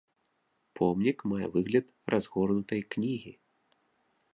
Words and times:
Помнік 0.79 1.17
мае 1.33 1.47
выгляд 1.57 1.85
разгорнутай 2.15 2.81
кнігі. 2.97 3.31